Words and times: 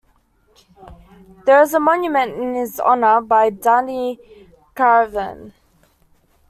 There 1.45 1.61
is 1.61 1.75
a 1.75 1.79
monument 1.79 2.33
in 2.35 2.55
his 2.55 2.79
honor, 2.79 3.21
by 3.21 3.51
Dani 3.51 4.17
Karavan. 4.75 5.53